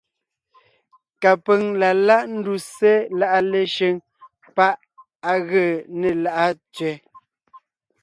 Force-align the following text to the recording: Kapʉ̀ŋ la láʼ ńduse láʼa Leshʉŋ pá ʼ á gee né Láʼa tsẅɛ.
Kapʉ̀ŋ 1.21 1.61
la 1.79 1.89
láʼ 2.07 2.23
ńduse 2.35 2.91
láʼa 3.19 3.39
Leshʉŋ 3.51 3.95
pá 4.55 4.67
ʼ 4.75 4.81
á 5.31 5.33
gee 5.49 5.73
né 5.99 6.09
Láʼa 6.23 6.47
tsẅɛ. 6.73 6.91